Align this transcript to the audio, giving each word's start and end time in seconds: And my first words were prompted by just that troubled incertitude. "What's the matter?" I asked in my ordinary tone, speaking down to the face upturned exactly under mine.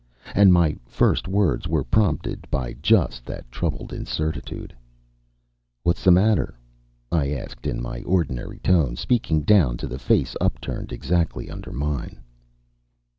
And 0.33 0.51
my 0.51 0.77
first 0.87 1.27
words 1.27 1.67
were 1.67 1.83
prompted 1.83 2.47
by 2.49 2.73
just 2.81 3.23
that 3.27 3.45
troubled 3.51 3.93
incertitude. 3.93 4.73
"What's 5.83 6.03
the 6.03 6.09
matter?" 6.09 6.57
I 7.11 7.29
asked 7.29 7.67
in 7.67 7.79
my 7.83 8.01
ordinary 8.01 8.57
tone, 8.61 8.95
speaking 8.95 9.43
down 9.43 9.77
to 9.77 9.85
the 9.85 9.99
face 9.99 10.35
upturned 10.41 10.91
exactly 10.91 11.51
under 11.51 11.71
mine. 11.71 12.19